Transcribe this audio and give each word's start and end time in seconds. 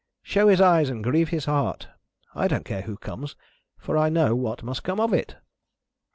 Show 0.23 0.47
his 0.47 0.59
eyes 0.59 0.89
and 0.89 1.03
grieve 1.03 1.29
his 1.29 1.45
heart! 1.45 1.87
I 2.33 2.47
don't 2.47 2.65
care 2.65 2.81
who 2.81 2.97
comes, 2.97 3.35
for 3.77 3.99
I 3.99 4.09
know 4.09 4.35
what 4.35 4.63
must 4.63 4.81
come 4.83 4.99
of 4.99 5.13
it!" 5.13 5.35